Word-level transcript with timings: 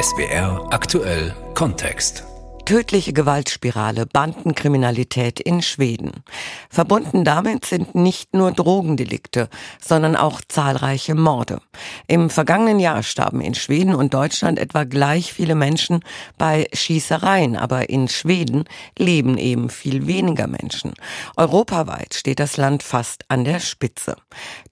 SWR 0.00 0.66
aktuell 0.70 1.34
Kontext. 1.52 2.29
Tödliche 2.70 3.12
Gewaltspirale, 3.12 4.06
Bandenkriminalität 4.06 5.40
in 5.40 5.60
Schweden. 5.60 6.22
Verbunden 6.68 7.24
damit 7.24 7.64
sind 7.64 7.96
nicht 7.96 8.32
nur 8.32 8.52
Drogendelikte, 8.52 9.48
sondern 9.84 10.14
auch 10.14 10.40
zahlreiche 10.46 11.16
Morde. 11.16 11.60
Im 12.06 12.30
vergangenen 12.30 12.78
Jahr 12.78 13.02
starben 13.02 13.40
in 13.40 13.56
Schweden 13.56 13.92
und 13.92 14.14
Deutschland 14.14 14.56
etwa 14.60 14.84
gleich 14.84 15.32
viele 15.32 15.56
Menschen 15.56 16.04
bei 16.38 16.68
Schießereien, 16.72 17.56
aber 17.56 17.90
in 17.90 18.06
Schweden 18.06 18.66
leben 18.96 19.36
eben 19.36 19.68
viel 19.68 20.06
weniger 20.06 20.46
Menschen. 20.46 20.94
Europaweit 21.36 22.14
steht 22.14 22.38
das 22.38 22.56
Land 22.56 22.84
fast 22.84 23.24
an 23.26 23.42
der 23.42 23.58
Spitze. 23.58 24.14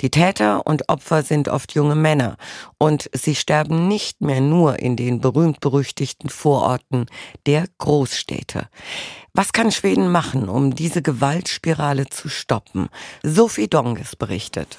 Die 0.02 0.10
Täter 0.10 0.64
und 0.68 0.88
Opfer 0.88 1.24
sind 1.24 1.48
oft 1.48 1.74
junge 1.74 1.96
Männer 1.96 2.36
und 2.78 3.10
sie 3.12 3.34
sterben 3.34 3.88
nicht 3.88 4.20
mehr 4.20 4.40
nur 4.40 4.78
in 4.78 4.94
den 4.94 5.20
berühmt-berüchtigten 5.20 6.30
Vororten 6.30 7.06
der 7.46 7.66
Großstädte. 7.88 8.68
Was 9.32 9.54
kann 9.54 9.72
Schweden 9.72 10.12
machen, 10.12 10.50
um 10.50 10.74
diese 10.74 11.00
Gewaltspirale 11.00 12.10
zu 12.10 12.28
stoppen? 12.28 12.90
Sophie 13.22 13.66
Donges 13.66 14.14
berichtet. 14.14 14.76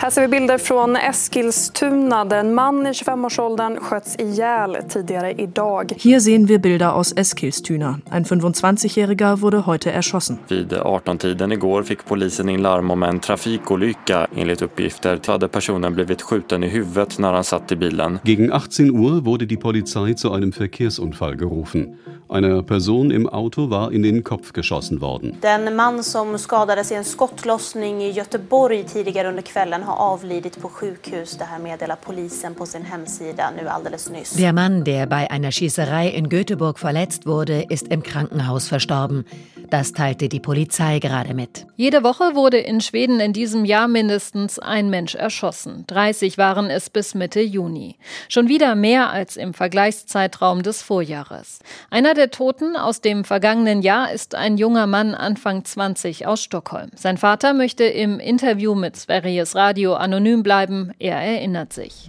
Här 0.00 0.10
ser 0.10 0.22
vi 0.22 0.28
bilder 0.28 0.58
från 0.58 0.96
Eskilstuna 0.96 2.24
där 2.24 2.36
en 2.36 2.54
man 2.54 2.86
i 2.86 2.90
25-årsåldern 2.90 3.80
sköts 3.80 4.16
ihjäl 4.18 4.76
tidigare 4.88 5.32
idag. 5.32 5.92
Hier 5.96 6.20
sehen 6.20 6.46
wir 6.46 6.58
Bilder 6.58 6.92
aus 6.92 7.12
Eskilstuna. 7.16 8.00
Ein 8.10 8.24
25-Jähriger 8.24 9.40
wurde 9.40 9.66
heute 9.66 9.90
erschossen. 9.90 10.38
Vid 10.48 10.72
18-tiden 10.72 11.52
igår 11.52 11.82
fick 11.82 12.04
polisen 12.04 12.48
in 12.48 12.62
larm 12.62 12.90
om 12.90 13.02
en 13.02 13.20
trafikolycka. 13.20 14.26
Enligt 14.36 14.62
uppgifter 14.62 15.20
hade 15.26 15.48
personen 15.48 15.94
blivit 15.94 16.22
skjuten 16.22 16.64
i 16.64 16.68
huvudet 16.68 17.18
när 17.18 17.32
han 17.32 17.44
satt 17.44 17.72
i 17.72 17.76
bilen. 17.76 18.18
Gegen 18.22 18.52
18 18.52 18.90
Uhr 18.90 19.24
wurde 19.24 19.46
die 19.46 19.56
Polizei 19.56 20.14
zu 20.14 20.32
einem 20.32 20.52
Verkehrsunfall 20.52 21.36
gerufen. 21.36 21.96
Einer 22.30 22.62
Person 22.62 23.10
im 23.10 23.28
Auto 23.28 23.70
war 23.70 23.92
in 23.92 24.02
den 24.02 24.22
Kopf 24.24 24.52
geschossen 24.52 25.00
worden. 25.00 25.36
Den 25.42 25.76
man 25.76 26.02
som 26.04 26.38
skadades 26.38 26.92
i 26.92 26.94
en 26.94 27.04
skottlossning 27.04 28.02
i 28.02 28.10
Göteborg 28.10 28.84
tidigare 28.84 29.28
under 29.28 29.42
kvällen 29.42 29.82
har 29.88 29.96
avlidit 30.12 30.62
på 30.62 30.68
sjukhus. 30.68 31.36
Det 31.38 31.44
här 31.44 31.58
meddelar 31.58 31.96
polisen 31.96 32.54
på 32.54 32.66
sin 32.66 32.84
hemsida 32.84 33.50
nu 33.50 33.68
alldeles 33.68 34.10
nyss. 34.10 34.32
Der 34.32 34.52
Mann, 34.52 34.84
der 34.84 35.06
bei 35.06 35.30
einer 35.30 35.50
Schießerei 35.50 36.08
in 36.08 36.28
Göteborg 36.28 36.78
verletzt 36.78 37.26
wurde, 37.26 37.64
ist 37.70 37.88
im 37.88 38.02
Krankenhaus 38.02 38.68
verstorben. 38.68 39.24
Das 39.70 39.92
teilte 39.92 40.28
die 40.28 40.40
Polizei 40.40 40.98
gerade 40.98 41.34
mit. 41.34 41.66
Jede 41.76 42.02
Woche 42.02 42.34
wurde 42.34 42.58
in 42.58 42.80
Schweden 42.80 43.20
in 43.20 43.34
diesem 43.34 43.66
Jahr 43.66 43.86
mindestens 43.86 44.58
ein 44.58 44.88
Mensch 44.88 45.14
erschossen. 45.14 45.84
30 45.86 46.38
waren 46.38 46.70
es 46.70 46.88
bis 46.88 47.14
Mitte 47.14 47.40
Juni. 47.40 47.96
Schon 48.28 48.48
wieder 48.48 48.74
mehr 48.74 49.10
als 49.10 49.36
im 49.36 49.52
Vergleichszeitraum 49.52 50.62
des 50.62 50.82
Vorjahres. 50.82 51.58
Einer 51.90 52.14
der 52.14 52.30
Toten 52.30 52.76
aus 52.76 53.02
dem 53.02 53.24
vergangenen 53.24 53.82
Jahr 53.82 54.10
ist 54.10 54.34
ein 54.34 54.56
junger 54.56 54.86
Mann 54.86 55.14
Anfang 55.14 55.64
20 55.64 56.26
aus 56.26 56.42
Stockholm. 56.42 56.90
Sein 56.94 57.18
Vater 57.18 57.52
möchte 57.52 57.84
im 57.84 58.20
Interview 58.20 58.74
mit 58.74 58.96
Sveriges 58.96 59.54
Radio 59.54 59.94
anonym 59.94 60.42
bleiben. 60.42 60.92
Er 60.98 61.16
erinnert 61.16 61.74
sich. 61.74 62.06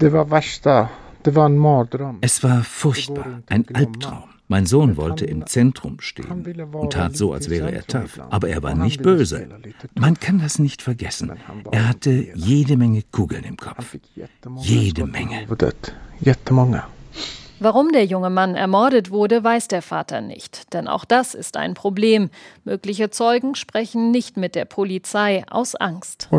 Es 2.21 2.43
war 2.43 2.63
furchtbar, 2.63 3.41
ein 3.49 3.65
Albtraum. 3.73 4.38
Mein 4.51 4.65
Sohn 4.65 4.97
wollte 4.97 5.25
im 5.25 5.45
Zentrum 5.45 5.97
stehen 5.99 6.43
und 6.73 6.93
tat 6.93 7.15
so, 7.15 7.33
als 7.33 7.51
wäre 7.51 7.71
er 7.71 7.85
tough. 7.85 8.19
Aber 8.31 8.49
er 8.49 8.63
war 8.63 8.73
nicht 8.73 9.03
böse. 9.03 9.47
Man 9.93 10.19
kann 10.19 10.39
das 10.39 10.57
nicht 10.57 10.81
vergessen. 10.81 11.33
Er 11.71 11.87
hatte 11.87 12.27
jede 12.33 12.75
Menge 12.75 13.03
Kugeln 13.11 13.43
im 13.43 13.57
Kopf. 13.57 13.95
Jede 14.57 15.05
Menge. 15.05 15.45
Warum 17.61 17.91
der 17.91 18.05
junge 18.05 18.29
Mann 18.29 18.55
ermordet 18.55 19.11
wurde, 19.11 19.43
weiß 19.43 19.67
der 19.67 19.81
Vater 19.81 20.21
nicht. 20.21 20.73
Denn 20.73 20.87
auch 20.87 21.03
das 21.03 21.33
ist 21.33 21.57
ein 21.57 21.73
Problem. 21.73 22.29
Mögliche 22.63 23.09
Zeugen 23.09 23.55
sprechen 23.55 24.11
nicht 24.11 24.37
mit 24.37 24.55
der 24.55 24.63
Polizei 24.63 25.43
aus 25.49 25.75
Angst. 25.75 26.29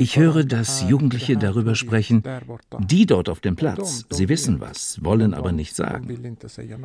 Ich 0.00 0.16
höre, 0.18 0.44
dass 0.44 0.88
Jugendliche 0.88 1.36
darüber 1.38 1.74
sprechen, 1.74 2.22
die 2.78 3.06
dort 3.06 3.30
auf 3.30 3.40
dem 3.40 3.56
Platz, 3.56 4.04
sie 4.10 4.28
wissen 4.28 4.60
was, 4.60 5.02
wollen 5.02 5.32
aber 5.32 5.52
nicht 5.52 5.74
sagen. 5.74 6.36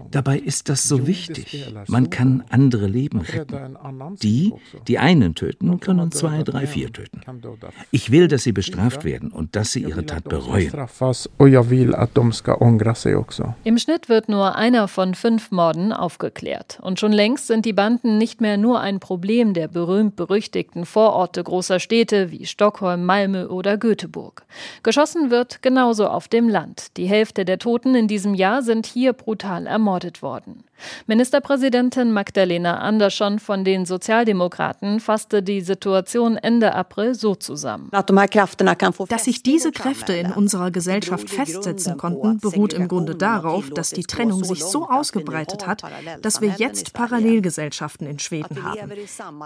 Dabei 0.10 0.40
ist 0.40 0.70
das 0.70 0.84
so 0.84 1.06
wichtig. 1.06 1.74
Man 1.88 2.10
kann 2.10 2.46
andere 2.50 2.88
Leben 2.88 3.20
retten. 3.20 3.78
Die, 4.22 4.54
die 4.88 5.00
einen 5.00 5.36
töten, 5.36 5.82
können 5.82 6.12
zwei, 6.14 6.44
drei, 6.44 6.66
vier 6.66 6.94
töten. 6.94 7.22
Ich 7.92 8.12
will, 8.12 8.30
dass 8.30 8.44
sie 8.44 8.54
bestraft 8.54 9.04
werden 9.04 9.32
und 9.32 9.58
dass 9.58 9.74
sie 9.74 9.82
ihre 9.82 10.06
Tat 10.06 10.24
bereuen. 10.24 10.72
Och 11.42 11.50
jag 11.50 11.64
vill 11.64 11.96
att 11.96 12.16
de 12.16 12.32
ska 12.32 12.56
ångra 12.56 12.96
sig 12.96 13.16
också. 13.16 13.54
Im 13.64 13.80
Schnitt 13.80 14.10
wird 14.10 14.30
nur 14.30 14.56
einer 14.56 14.88
von 14.88 15.16
fünf 15.16 15.52
Morden 15.52 15.92
aufgeklärt. 15.92 16.78
Und 16.82 17.00
schon 17.00 17.12
längst 17.12 17.48
sind 17.48 17.66
die 17.66 17.74
Banden 17.74 18.20
nicht 18.20 18.42
mehr 18.42 18.58
nur 18.58 18.80
ein 18.80 19.00
Problem 19.00 19.56
der 19.56 19.68
berühmt-berüchtigten 19.68 20.86
Vororte 20.86 21.44
großer 21.44 21.80
Städte 21.80 22.30
wie 22.30 22.46
Stockholm, 22.46 23.06
Malmö 23.06 23.48
oder 23.48 23.78
Göteborg. 23.78 24.44
Geschossen 24.84 25.32
wird 25.32 25.64
genauso 25.64 26.08
auf 26.08 26.28
dem 26.28 26.48
Land. 26.48 26.96
Die 26.98 27.08
Hälfte 27.08 27.44
der 27.44 27.58
Toten 27.58 27.96
in 27.96 28.08
diesem 28.08 28.36
Jahr 28.36 28.62
sind 28.62 28.86
hier 28.86 29.14
brutal 29.14 29.66
ermordet 29.66 30.22
worden. 30.22 30.64
Ministerpräsidentin 31.08 32.12
Magdalena 32.12 32.80
Andersson 32.80 33.40
von 33.40 33.64
den 33.64 33.86
Sozialdemokraten 33.86 35.00
fasste 35.00 35.44
die 35.44 35.62
Situation 35.62 36.38
Ende 36.38 36.74
April 36.74 37.16
so 37.16 37.36
zusammen. 37.36 37.90
Dass 37.92 39.24
sich 39.24 39.44
diese 39.44 39.72
Kräfte 39.72 40.14
in 40.14 40.32
unserer 40.32 40.72
Gesellschaft 40.72 41.30
festsetzen 41.30 41.98
konnten, 41.98 42.40
beruht 42.40 42.74
im 42.74 42.88
Grunde 42.88 43.16
darauf, 43.16 43.70
dass 43.70 43.90
die 43.90 44.04
Trennung 44.04 44.44
sich 44.44 44.64
so 44.64 44.88
ausgebreitet 44.90 45.68
hat, 45.68 45.84
dass 46.22 46.42
wir 46.42 46.56
jetzt 46.58 46.94
Parallelgesellschaften 46.94 48.08
in 48.08 48.20
Schweden 48.20 48.64
haben. 48.64 48.92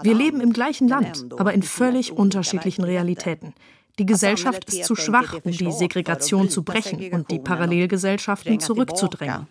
Wir 0.02 0.14
leben 0.14 0.40
im 0.40 0.52
gleichen 0.52 0.88
Land, 0.88 1.26
aber 1.36 1.52
in 1.52 1.62
völlig 1.62 2.12
unterschiedlichen 2.12 2.84
Realitäten. 2.84 3.54
Die 3.98 4.04
Gesellschaft 4.04 4.68
ist 4.68 4.84
zu 4.84 4.94
schwach, 4.94 5.36
um 5.42 5.50
die 5.50 5.72
Segregation 5.72 6.50
zu 6.50 6.62
brechen 6.62 7.12
und 7.12 7.30
die 7.30 7.38
Parallelgesellschaften 7.38 8.60
zurückzudrängen. 8.60 9.46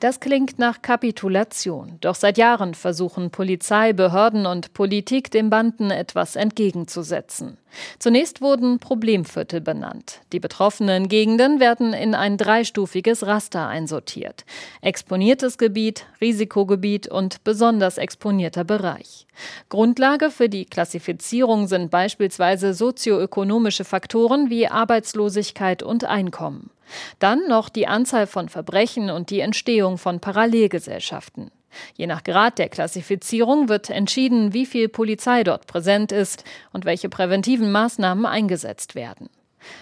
Das 0.00 0.18
klingt 0.18 0.58
nach 0.58 0.82
Kapitulation. 0.82 1.98
Doch 2.00 2.16
seit 2.16 2.38
Jahren 2.38 2.74
versuchen 2.74 3.30
Polizei, 3.30 3.92
Behörden 3.92 4.46
und 4.46 4.72
Politik 4.74 5.30
den 5.30 5.48
Banden 5.48 5.92
etwas 5.92 6.34
entgegenzusetzen. 6.34 7.56
Zunächst 7.98 8.40
wurden 8.40 8.78
Problemviertel 8.78 9.60
benannt. 9.60 10.20
Die 10.32 10.40
betroffenen 10.40 11.08
Gegenden 11.08 11.60
werden 11.60 11.92
in 11.92 12.14
ein 12.14 12.36
dreistufiges 12.36 13.26
Raster 13.26 13.68
einsortiert. 13.68 14.44
Exponiertes 14.80 15.58
Gebiet, 15.58 16.06
Risikogebiet 16.20 17.08
und 17.08 17.44
besonders 17.44 17.98
exponierter 17.98 18.64
Bereich. 18.64 19.26
Grundlage 19.68 20.30
für 20.30 20.48
die 20.48 20.66
Klassifizierung 20.66 21.66
sind 21.66 21.90
beispielsweise 21.90 22.74
sozioökonomische 23.20 23.84
Faktoren 23.84 24.50
wie 24.50 24.68
Arbeitslosigkeit 24.68 25.82
und 25.82 26.04
Einkommen. 26.04 26.70
Dann 27.18 27.46
noch 27.48 27.68
die 27.68 27.86
Anzahl 27.86 28.26
von 28.26 28.48
Verbrechen 28.48 29.10
und 29.10 29.30
die 29.30 29.40
Entstehung 29.40 29.98
von 29.98 30.20
Parallelgesellschaften. 30.20 31.50
Je 31.96 32.08
nach 32.08 32.24
Grad 32.24 32.58
der 32.58 32.68
Klassifizierung 32.68 33.68
wird 33.68 33.90
entschieden, 33.90 34.52
wie 34.52 34.66
viel 34.66 34.88
Polizei 34.88 35.44
dort 35.44 35.66
präsent 35.68 36.10
ist 36.10 36.42
und 36.72 36.84
welche 36.84 37.08
präventiven 37.08 37.70
Maßnahmen 37.70 38.26
eingesetzt 38.26 38.96
werden. 38.96 39.28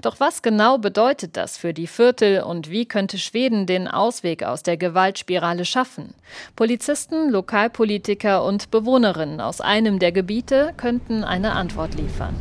Doch 0.03 0.20
was 0.20 0.43
genau 0.43 0.78
bedeutet 0.78 1.37
das 1.37 1.56
für 1.56 1.72
die 1.72 1.87
Viertel 1.87 2.43
und 2.43 2.69
wie 2.69 2.87
könnte 2.87 3.16
Schweden 3.16 3.65
den 3.65 3.88
Ausweg 3.88 4.43
aus 4.43 4.62
der 4.62 4.76
Gewaltspirale 4.76 5.65
schaffen? 5.65 6.15
Polizisten, 6.56 7.31
Lokalpolitiker 7.31 8.44
und 8.44 8.70
Bewohnerinnen 8.70 9.41
aus 9.41 9.60
einem 9.60 9.99
der 9.99 10.12
Gebiete 10.12 10.75
könnten 10.76 11.25
eine 11.25 11.53
Antwort 11.53 11.94
liefern. 11.94 12.34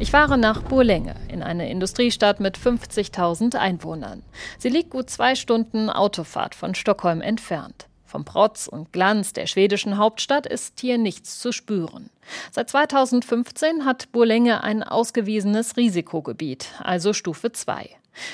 Ich 0.00 0.12
fahre 0.12 0.38
nach 0.38 0.62
Burlänge, 0.62 1.14
in 1.28 1.42
eine 1.42 1.68
Industriestadt 1.68 2.40
mit 2.40 2.56
50.000 2.56 3.56
Einwohnern. 3.56 4.22
Sie 4.56 4.70
liegt 4.70 4.88
gut 4.88 5.10
zwei 5.10 5.34
Stunden 5.34 5.90
Autofahrt 5.90 6.54
von 6.54 6.74
Stockholm 6.74 7.20
entfernt. 7.20 7.86
Vom 8.06 8.24
Protz 8.24 8.66
und 8.66 8.94
Glanz 8.94 9.34
der 9.34 9.46
schwedischen 9.46 9.98
Hauptstadt 9.98 10.46
ist 10.46 10.80
hier 10.80 10.96
nichts 10.96 11.38
zu 11.38 11.52
spüren. 11.52 12.08
Seit 12.50 12.70
2015 12.70 13.84
hat 13.84 14.10
Burlänge 14.10 14.64
ein 14.64 14.82
ausgewiesenes 14.82 15.76
Risikogebiet, 15.76 16.68
also 16.82 17.12
Stufe 17.12 17.52
2. 17.52 17.90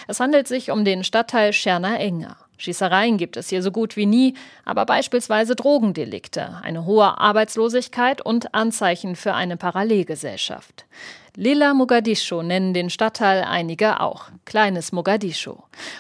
Es 0.09 0.21
handelt 0.21 0.49
sich 0.49 0.71
um 0.71 0.85
den 0.85 1.05
Stadtteil 1.05 1.53
Scherna-Enger. 1.53 2.37
Schießereien 2.59 3.19
gibt 3.19 3.37
es 3.37 3.51
hier 3.51 3.63
so 3.63 3.71
gut 3.71 3.97
wie 3.97 4.07
nie, 4.07 4.35
aber 4.65 4.87
beispielsweise 4.87 5.55
Drogendelikte, 5.55 6.59
eine 6.63 6.87
hohe 6.87 7.19
Arbeitslosigkeit 7.19 8.23
und 8.23 8.55
Anzeichen 8.55 9.15
für 9.15 9.35
eine 9.35 9.57
Parallelgesellschaft. 9.57 10.87
Lila 11.35 11.75
Mogadischu 11.75 12.41
nennen 12.41 12.73
den 12.73 12.89
Stadtteil 12.89 13.43
einige 13.43 14.01
auch. 14.01 14.31
Kleines 14.47 14.91
Mogadischu. 14.93 15.57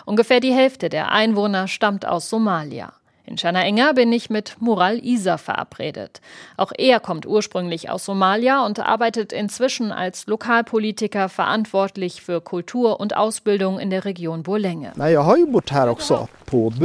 Ungefähr 0.06 0.40
die 0.40 0.54
Hälfte 0.54 0.88
der 0.88 1.12
Einwohner 1.12 1.68
stammt 1.68 2.06
aus 2.06 2.30
Somalia. 2.30 2.94
In 3.28 3.36
Chanaenga 3.36 3.92
bin 3.92 4.12
ich 4.12 4.30
mit 4.30 4.54
Mural 4.60 5.04
Isa 5.04 5.36
verabredet. 5.36 6.20
Auch 6.56 6.70
er 6.78 7.00
kommt 7.00 7.26
ursprünglich 7.26 7.90
aus 7.90 8.04
Somalia 8.04 8.64
und 8.64 8.78
arbeitet 8.78 9.32
inzwischen 9.32 9.90
als 9.90 10.28
Lokalpolitiker 10.28 11.28
verantwortlich 11.28 12.22
für 12.22 12.40
Kultur 12.40 13.00
und 13.00 13.16
Ausbildung 13.16 13.80
in 13.80 13.90
der 13.90 14.04
Region 14.04 14.44
Bolenge. 14.44 14.92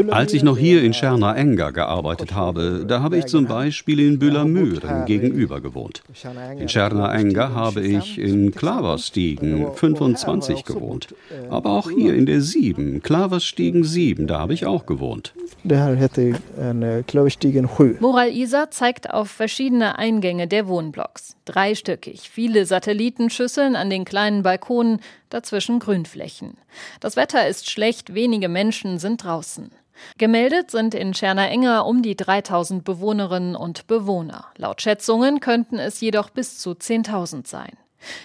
Als 0.09 0.33
ich 0.33 0.41
noch 0.41 0.57
hier 0.57 0.83
in 0.83 0.93
Scherna 0.95 1.35
Enga 1.35 1.69
gearbeitet 1.69 2.33
habe, 2.33 2.85
da 2.87 3.03
habe 3.03 3.17
ich 3.17 3.27
zum 3.27 3.45
Beispiel 3.45 3.99
in 3.99 4.17
Bülamüren 4.17 5.05
gegenüber 5.05 5.61
gewohnt. 5.61 6.01
In 6.57 6.67
Scherna 6.67 7.13
Enga 7.13 7.53
habe 7.53 7.81
ich 7.81 8.17
in 8.17 8.51
Klaverstiegen 8.55 9.73
25 9.75 10.65
gewohnt. 10.65 11.13
Aber 11.51 11.69
auch 11.69 11.91
hier 11.91 12.15
in 12.15 12.25
der 12.25 12.41
7, 12.41 13.03
Klaverstiegen 13.03 13.83
7, 13.83 14.25
da 14.25 14.39
habe 14.39 14.55
ich 14.55 14.65
auch 14.65 14.87
gewohnt. 14.87 15.33
Moral 17.99 18.29
Isa 18.29 18.69
zeigt 18.71 19.09
auf 19.13 19.29
verschiedene 19.29 19.97
Eingänge 19.97 20.47
der 20.47 20.67
Wohnblocks. 20.67 21.35
Dreistöckig, 21.45 22.29
viele 22.29 22.65
Satellitenschüsseln 22.65 23.75
an 23.75 23.89
den 23.89 24.05
kleinen 24.05 24.43
Balkonen, 24.43 24.99
dazwischen 25.29 25.79
Grünflächen. 25.79 26.57
Das 26.99 27.15
Wetter 27.15 27.47
ist 27.47 27.69
schlecht, 27.69 28.13
wenige 28.13 28.49
Menschen 28.49 28.99
sind 28.99 29.23
draußen. 29.23 29.71
Gemeldet 30.17 30.71
sind 30.71 30.93
in 30.93 31.13
Tscherna-Enger 31.13 31.85
um 31.85 32.01
die 32.01 32.15
3000 32.15 32.83
Bewohnerinnen 32.83 33.55
und 33.55 33.87
Bewohner. 33.87 34.45
Laut 34.57 34.81
Schätzungen 34.81 35.39
könnten 35.39 35.77
es 35.79 36.01
jedoch 36.01 36.29
bis 36.29 36.59
zu 36.59 36.71
10.000 36.71 37.47
sein. 37.47 37.71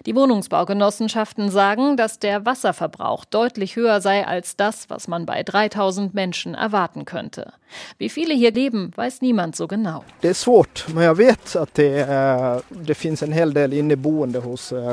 Die 0.07 0.15
Wohnungsbaugenossenschaften 0.15 1.51
sagen, 1.51 1.97
dass 1.97 2.19
der 2.19 2.47
Wasserverbrauch 2.47 3.25
deutlich 3.25 3.77
höher 3.77 4.01
sei 4.01 4.27
als 4.27 4.57
das, 4.57 4.89
was 4.89 5.09
man 5.09 5.27
bei 5.27 5.43
3000 5.43 6.15
Menschen 6.15 6.55
erwarten 6.55 7.05
könnte. 7.05 7.53
Wie 7.99 8.09
viele 8.09 8.35
hier 8.35 8.53
leben, 8.53 8.91
weiß 8.95 9.23
niemand 9.23 9.57
so 9.57 9.67
genau. 9.67 10.05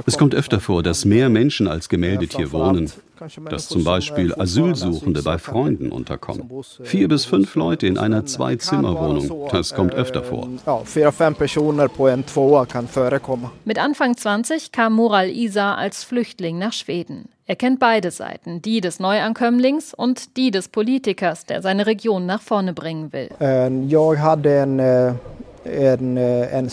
Es 0.06 0.18
kommt 0.18 0.35
öfter 0.35 0.59
vor, 0.59 0.83
dass 0.83 1.06
mehr 1.06 1.29
Menschen 1.29 1.68
als 1.68 1.89
gemeldet 1.89 2.33
hier 2.36 2.51
wohnen 2.51 2.91
dass 3.50 3.68
zum 3.68 3.84
Beispiel 3.84 4.34
Asylsuchende 4.36 5.22
bei 5.24 5.38
Freunden 5.38 5.92
unterkommen. 5.92 6.50
Vier 6.84 7.08
bis 7.08 7.25
fünf 7.25 7.56
Leute 7.56 7.88
in 7.88 7.98
einer 7.98 8.25
Zwei-Zimmer-Wohnung, 8.25 9.50
das 9.52 9.74
kommt 9.74 9.94
öfter 9.94 10.24
vor. 10.24 10.48
Mit 13.66 13.80
Anfang 13.80 14.18
20 14.18 14.72
kam 14.72 14.94
Moral 14.94 15.30
Isa 15.30 15.75
als 15.75 16.04
Flüchtling 16.04 16.58
nach 16.58 16.74
Schweden. 16.74 17.30
Er 17.46 17.58
kennt 17.58 17.80
beide 17.80 18.10
Seiten, 18.10 18.62
die 18.62 18.80
des 18.80 19.02
Neuankömmlings 19.02 19.94
und 19.94 20.38
die 20.38 20.50
des 20.50 20.70
Politikers, 20.70 21.46
der 21.46 21.62
seine 21.62 21.86
Region 21.86 22.25
nach 22.25 22.42
vorne 22.42 22.72
bringen 22.72 23.12
will. 23.12 23.30
Ich 23.90 24.20
hatte 24.20 25.20
eine 25.65 26.63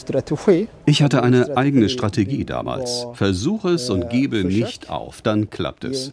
eigene 1.57 1.89
Strategie 1.89 2.45
damals. 2.45 3.07
Versuche 3.15 3.71
es 3.71 3.91
und 3.91 4.11
gebe 4.11 4.45
nicht 4.45 4.91
auf, 4.91 5.23
dann 5.23 5.51
klappt 5.51 5.85
es. 5.85 6.13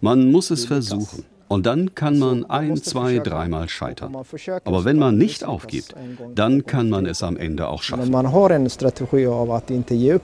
Man 0.00 0.30
muss 0.30 0.50
es 0.50 0.64
versuchen. 0.64 1.24
Und 1.48 1.66
dann 1.66 1.94
kann 1.94 2.18
man 2.18 2.48
ein, 2.48 2.76
zwei, 2.76 3.18
dreimal 3.18 3.68
scheitern. 3.68 4.16
Aber 4.64 4.86
wenn 4.86 4.98
man 4.98 5.18
nicht 5.18 5.44
aufgibt, 5.44 5.94
dann 6.34 6.64
kann 6.64 6.88
man 6.88 7.04
es 7.04 7.22
am 7.22 7.36
Ende 7.36 7.68
auch 7.68 7.82
schaffen. 7.82 8.04
Wenn 8.04 8.10
man 8.10 8.26
eine 8.26 8.70
Strategie 8.70 9.26
av 9.26 9.68
nicht 9.68 9.88
ge 9.88 10.14
upp, 10.14 10.22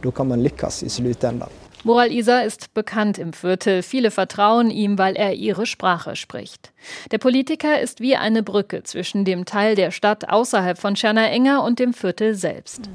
då 0.00 0.10
kan 0.10 0.28
man 0.28 0.42
lyckas 0.42 0.82
i 0.82 0.88
slutändan. 0.88 1.50
Moral 1.86 2.10
Isa 2.10 2.40
ist 2.40 2.74
bekannt 2.74 3.16
im 3.16 3.32
Viertel. 3.32 3.80
Viele 3.80 4.10
vertrauen 4.10 4.72
ihm, 4.72 4.98
weil 4.98 5.14
er 5.14 5.34
ihre 5.34 5.66
Sprache 5.66 6.16
spricht. 6.16 6.72
Der 7.12 7.18
Politiker 7.18 7.80
ist 7.80 8.00
wie 8.00 8.16
eine 8.16 8.42
Brücke 8.42 8.82
zwischen 8.82 9.24
dem 9.24 9.44
Teil 9.44 9.76
der 9.76 9.92
Stadt 9.92 10.28
außerhalb 10.28 10.78
von 10.78 10.96
Tjerna 10.96 11.60
und 11.60 11.78
dem 11.78 11.92
Viertel 11.92 12.34
selbst. 12.34 12.90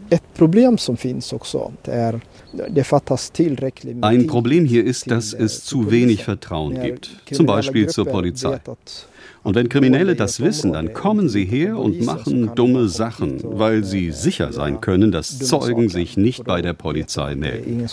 Ein 4.02 4.28
Problem 4.28 4.66
hier 4.66 4.84
ist, 4.84 5.10
dass 5.10 5.34
es 5.34 5.64
zu 5.64 5.90
wenig 5.90 6.26
Vertrauen 6.26 6.82
gibt, 6.82 7.16
zum 7.32 7.46
Beispiel 7.46 7.88
zur 7.88 8.06
Polizei. 8.08 8.60
Und 9.44 9.56
wenn 9.56 9.70
Kriminelle 9.70 10.16
das 10.16 10.40
wissen, 10.40 10.74
dann 10.74 10.94
kommen 10.94 11.28
sie 11.28 11.46
her 11.46 11.80
und 11.80 12.06
machen 12.06 12.54
dumme 12.54 12.88
Sachen, 12.90 13.40
weil 13.44 13.84
sie 13.84 14.12
sicher 14.12 14.54
sein 14.54 14.82
können, 14.82 15.12
dass 15.12 15.40
Zeugen 15.40 15.90
sich 15.90 16.16
nicht 16.16 16.44
bei 16.44 16.62
der 16.62 16.74
Polizei 16.74 17.34
melden. 17.34 17.88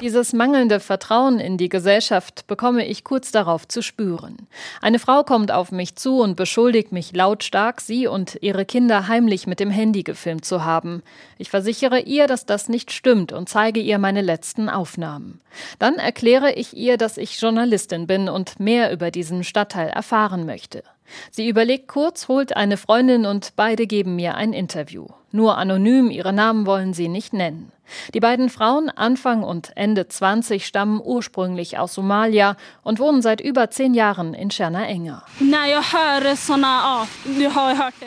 Dieses 0.00 0.32
mangelnde 0.32 0.80
Vertrauen 0.80 1.40
in 1.40 1.58
die 1.58 1.68
Gesellschaft 1.68 2.46
bekomme 2.46 2.86
ich 2.86 3.04
kurz 3.04 3.32
darauf 3.32 3.68
zu 3.68 3.82
spüren. 3.82 4.38
Eine 4.80 4.98
Frau 4.98 5.24
kommt 5.24 5.52
auf 5.52 5.72
mich 5.72 5.96
zu 5.96 6.20
und 6.20 6.36
beschuldigt 6.36 6.90
mich 6.90 7.14
lautstark, 7.14 7.82
sie 7.82 8.06
und 8.06 8.38
ihre 8.40 8.64
Kinder 8.64 9.08
heimlich 9.08 9.46
mit 9.46 9.60
dem 9.60 9.70
Handy 9.70 10.04
gefilmt 10.04 10.46
zu 10.46 10.64
haben. 10.64 11.02
Ich 11.36 11.50
versichere 11.50 12.00
ihr, 12.00 12.26
dass 12.26 12.46
das 12.46 12.70
nicht 12.70 12.92
stimmt 12.92 13.32
und 13.32 13.50
zeige 13.50 13.80
ihr 13.80 13.98
meine 13.98 14.22
letzten 14.22 14.70
Aufnahmen. 14.70 15.40
Dann 15.78 15.96
erkläre 15.96 16.52
ich 16.52 16.76
ihr, 16.76 16.96
dass 16.96 17.18
ich 17.18 17.40
Journalistin 17.40 18.06
bin 18.06 18.28
und 18.28 18.60
mehr 18.60 18.92
über 18.92 19.10
diesen 19.10 19.44
Stadtteil 19.44 19.88
erfahre 19.88 20.29
erfahren 20.30 20.46
möchte. 20.46 20.82
Sie 21.30 21.48
überlegt 21.48 21.88
kurz, 21.88 22.28
holt 22.28 22.56
eine 22.56 22.76
Freundin 22.76 23.26
und 23.26 23.52
beide 23.56 23.86
geben 23.86 24.14
mir 24.16 24.36
ein 24.36 24.52
Interview. 24.52 25.06
Nur 25.32 25.58
anonym, 25.58 26.10
ihre 26.10 26.32
Namen 26.32 26.66
wollen 26.66 26.94
sie 26.94 27.08
nicht 27.08 27.32
nennen. 27.32 27.72
Die 28.14 28.20
beiden 28.20 28.48
Frauen, 28.48 28.90
Anfang 28.90 29.42
und 29.42 29.72
Ende 29.76 30.08
20, 30.08 30.66
stammen 30.66 31.00
ursprünglich 31.02 31.78
aus 31.78 31.94
Somalia 31.94 32.56
und 32.82 32.98
wohnen 32.98 33.22
seit 33.22 33.40
über 33.40 33.70
zehn 33.70 33.94
Jahren 33.94 34.34
in 34.34 34.50
Scherna 34.50 34.86
Enger. 34.86 35.22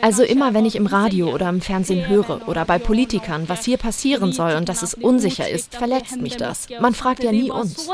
Also 0.02 0.22
immer, 0.22 0.54
wenn 0.54 0.66
ich 0.66 0.76
im 0.76 0.86
Radio 0.86 1.32
oder 1.32 1.48
im 1.48 1.60
Fernsehen 1.60 2.08
höre 2.08 2.48
oder 2.48 2.64
bei 2.64 2.78
Politikern, 2.78 3.48
was 3.48 3.64
hier 3.64 3.78
passieren 3.78 4.32
soll 4.32 4.54
und 4.54 4.68
dass 4.68 4.82
es 4.82 4.94
unsicher 4.94 5.48
ist, 5.48 5.74
verletzt 5.74 6.20
mich 6.20 6.36
das. 6.36 6.68
Man 6.80 6.94
fragt 6.94 7.22
ja 7.22 7.32
nie 7.32 7.50
uns. 7.50 7.88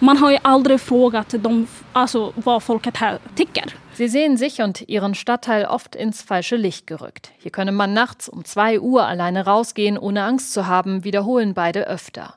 Man 0.00 0.20
hat 0.20 0.32
ja 0.32 0.38
aldrig 0.42 0.80
frågat 0.80 1.32
dem, 1.32 1.66
also, 1.92 2.32
vad 2.36 2.62
folket 2.62 2.96
här 2.96 3.18
tycker. 3.34 3.64
Sie 3.94 4.08
sehen 4.08 4.36
sich 4.36 4.62
und 4.62 4.88
ihren 4.88 5.14
Stadtteil 5.14 5.66
oft 5.66 5.94
ins 5.94 6.22
falsche 6.22 6.56
Licht 6.56 6.86
gerückt. 6.86 7.32
Hier 7.38 7.50
könne 7.50 7.72
man 7.72 7.92
nachts 7.92 8.28
um 8.28 8.44
zwei 8.44 8.80
Uhr 8.80 9.06
alleine 9.06 9.44
rausgehen, 9.44 9.98
ohne 9.98 10.22
Angst 10.22 10.52
zu 10.52 10.66
haben, 10.66 11.04
wiederholen 11.04 11.54
beide 11.54 11.86
öfter. 11.86 12.34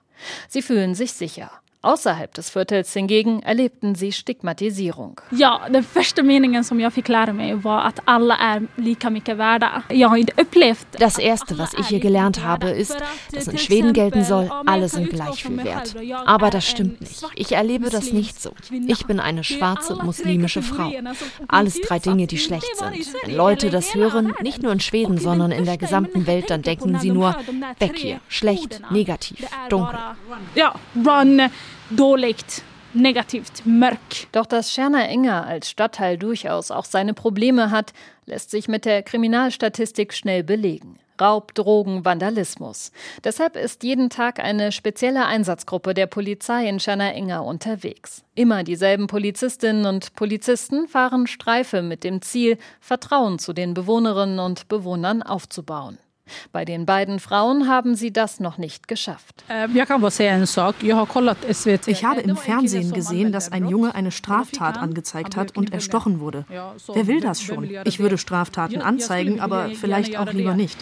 Sie 0.50 0.62
fühlen 0.62 0.96
sich 0.96 1.14
sicher. 1.14 1.52
Außerhalb 1.84 2.34
des 2.34 2.50
Viertels 2.50 2.94
hingegen 2.94 3.44
erlebten 3.44 3.94
sie 3.94 4.14
Stigmatisierung. 4.14 5.20
Ja, 5.32 5.62
den 5.70 5.84
första 5.84 6.24
meningen 6.24 6.64
som 6.64 6.80
jag 6.80 6.94
fick 6.94 7.10
lära 7.10 7.34
mig 7.34 7.56
var 7.56 7.82
att 7.82 8.00
alla 8.06 8.38
är 8.38 8.68
lika 8.76 9.10
mycket 9.10 9.38
värda. 9.38 9.84
Jag 9.90 10.10
har 10.10 10.20
upplevt 10.38 10.88
Das 11.00 11.20
erste, 11.20 11.58
was 11.58 11.74
ich 11.74 11.88
hier 11.88 12.00
gelernt 12.00 12.42
habe, 12.42 12.70
ist, 12.70 12.96
dass 13.34 13.50
in 13.50 13.58
Schweden 13.58 13.92
gelten 13.92 14.24
soll, 14.24 14.50
alle 14.66 14.88
sind 14.88 15.10
gleich 15.10 15.44
viel 15.44 15.62
wert. 15.64 15.94
Aber 16.26 16.50
das 16.50 16.66
stimmt 16.66 17.02
nicht. 17.02 17.22
Ich 17.36 17.52
erlebe 17.52 17.90
das 17.90 18.14
nicht 18.14 18.42
so. 18.42 18.52
Ich 18.88 19.06
bin 19.06 19.20
eine 19.20 19.44
schwarze 19.44 19.96
muslimische 19.96 20.62
Frau. 20.62 20.90
Alles 21.50 21.82
drei 21.82 22.00
Dinge, 22.00 22.28
die 22.28 22.38
schlecht 22.38 22.78
sind. 22.78 23.14
Wenn 23.26 23.36
Leute 23.36 23.70
das 23.70 23.94
hören, 23.94 24.34
nicht 24.42 24.64
nur 24.64 24.72
in 24.72 24.80
Schweden, 24.80 25.18
sondern 25.18 25.52
in 25.52 25.66
der 25.66 25.78
gesamten 25.78 26.28
Welt, 26.28 26.50
dann 26.50 26.62
denken 26.62 26.98
sie 27.00 27.12
nur, 27.12 27.36
weg 27.80 27.98
hier, 27.98 28.22
schlecht, 28.30 28.80
negativ, 28.90 29.46
dunkel. 29.68 30.00
Ja, 30.56 30.76
run 30.96 31.42
dåligt 31.90 32.64
negativt, 32.94 33.66
mörk. 33.66 34.28
Doch 34.32 34.46
dass 34.46 34.72
Scherner 34.72 35.08
Enger 35.10 35.46
als 35.46 35.70
Stadtteil 35.70 36.18
durchaus 36.18 36.72
auch 36.72 36.86
seine 36.86 37.14
Probleme 37.14 37.72
hat, 37.72 37.94
lässt 38.26 38.52
sich 38.52 38.68
mit 38.68 38.86
der 38.86 39.04
Kriminalstatistik 39.04 40.14
schnell 40.14 40.44
belegen. 40.44 41.00
Raub, 41.22 41.54
Drogen, 41.54 42.04
Vandalismus. 42.06 42.92
Deshalb 43.24 43.56
ist 43.56 43.84
jeden 43.84 44.10
Tag 44.10 44.40
eine 44.40 44.72
spezielle 44.72 45.26
Einsatzgruppe 45.26 45.94
der 45.94 46.08
Polizei 46.08 46.68
in 46.68 46.80
Scherner 46.80 47.14
Enger 47.14 47.46
unterwegs. 47.46 48.24
Immer 48.36 48.64
dieselben 48.64 49.08
Polizistinnen 49.08 49.86
und 49.86 50.16
Polizisten 50.16 50.88
fahren 50.88 51.28
Streife 51.28 51.82
mit 51.82 52.04
dem 52.04 52.22
Ziel, 52.22 52.58
Vertrauen 52.80 53.38
zu 53.38 53.54
den 53.54 53.74
Bewohnerinnen 53.74 54.40
und 54.40 54.68
Bewohnern 54.68 55.22
aufzubauen. 55.22 56.00
Bei 56.52 56.66
den 56.66 56.86
beiden 56.86 57.20
Frauen 57.20 57.68
haben 57.68 57.96
sie 57.96 58.14
das 58.14 58.40
noch 58.40 58.58
nicht 58.58 58.88
geschafft. 58.88 59.44
Äh, 59.50 59.68
ich 61.88 62.06
habe 62.06 62.22
im 62.22 62.38
Fernsehen 62.38 62.92
gesehen, 62.94 63.32
dass 63.32 63.52
ein 63.52 63.68
Junge 63.68 63.96
eine 63.96 64.12
Straftat 64.12 64.78
angezeigt 64.78 65.36
hat 65.36 65.58
und 65.58 65.74
erstochen 65.74 66.20
wurde. 66.20 66.46
Wer 66.94 67.08
will 67.08 67.20
das 67.20 67.42
schon? 67.42 67.70
Ich 67.86 68.00
würde 68.00 68.18
Straftaten 68.18 68.82
anzeigen, 68.82 69.40
aber 69.40 69.70
vielleicht 69.70 70.18
auch 70.18 70.32
lieber 70.32 70.56
nicht. 70.56 70.78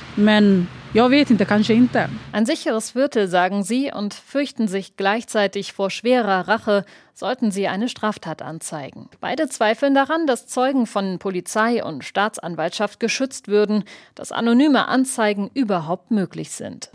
Ein 2.33 2.45
sicheres 2.45 2.91
Viertel, 2.91 3.29
sagen 3.29 3.63
sie, 3.63 3.91
und 3.93 4.13
fürchten 4.13 4.67
sich 4.67 4.97
gleichzeitig 4.97 5.71
vor 5.71 5.89
schwerer 5.89 6.49
Rache, 6.49 6.85
sollten 7.13 7.51
sie 7.51 7.67
eine 7.67 7.87
Straftat 7.87 8.41
anzeigen. 8.41 9.07
Beide 9.19 9.47
zweifeln 9.47 9.93
daran, 9.93 10.25
dass 10.25 10.47
Zeugen 10.47 10.87
von 10.87 11.19
Polizei 11.19 11.83
und 11.83 12.03
Staatsanwaltschaft 12.03 12.99
geschützt 12.99 13.47
würden, 13.47 13.83
dass 14.15 14.31
anonyme 14.31 14.87
Anzeigen 14.87 15.51
überhaupt 15.53 16.09
möglich 16.09 16.49
sind. 16.49 16.89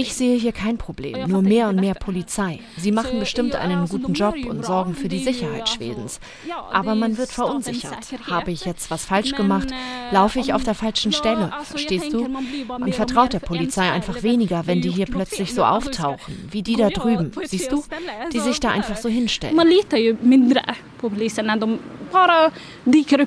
Ich 0.00 0.14
sehe 0.14 0.36
hier 0.36 0.52
kein 0.52 0.78
Problem, 0.78 1.28
nur 1.28 1.42
mehr 1.42 1.68
und 1.68 1.76
mehr 1.76 1.94
Polizei. 1.94 2.58
Sie 2.76 2.90
machen 2.90 3.20
bestimmt 3.20 3.54
einen 3.54 3.86
guten 3.88 4.14
Job 4.14 4.34
und 4.46 4.66
sorgen 4.66 4.94
für 4.94 5.08
die 5.08 5.22
Sicherheit 5.22 5.68
Schwedens. 5.68 6.18
Aber 6.72 6.94
man 6.96 7.16
wird 7.16 7.30
verunsichert. 7.30 7.98
Habe 8.28 8.50
ich 8.50 8.64
jetzt 8.64 8.90
was 8.90 9.04
falsch 9.04 9.32
gemacht? 9.38 9.68
Laufe 10.10 10.38
ich 10.38 10.52
auf 10.52 10.64
der 10.64 10.74
falschen 10.74 11.12
Stelle? 11.12 11.50
Verstehst 11.62 12.12
du? 12.12 12.28
Man 12.68 12.92
vertraut 12.92 13.32
der 13.32 13.38
Polizei 13.38 13.90
einfach 13.90 14.22
weniger, 14.22 14.66
wenn 14.66 14.82
die 14.82 14.90
hier 14.90 15.06
plötzlich 15.06 15.54
so 15.54 15.64
auftauchen, 15.64 16.48
wie 16.50 16.62
die 16.62 16.76
da 16.76 16.90
drüben, 16.90 17.32
siehst 17.44 17.72
du, 17.72 17.82
die 18.34 18.40
sich 18.40 18.60
da 18.60 18.68
einfach 18.68 18.96
so 18.96 19.08
hinstellen. 19.08 19.56
Man 19.56 19.68
litar 19.68 19.98
ju 19.98 20.16
mindre 20.20 20.62
på 20.98 21.08
polisen 21.08 21.46
när 21.46 21.56
de 21.56 21.78
bara 22.12 22.50
dyker 22.84 23.26